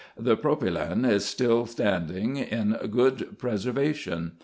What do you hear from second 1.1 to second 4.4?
still standing in good pre servation.